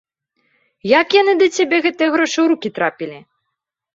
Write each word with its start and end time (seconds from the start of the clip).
Як 1.01 1.07
яны 1.21 1.33
да 1.41 1.47
цябе, 1.59 1.77
гэтыя 1.87 2.09
грошы, 2.15 2.37
у 2.45 2.45
рукі 2.53 2.69
трапілі? 2.79 3.19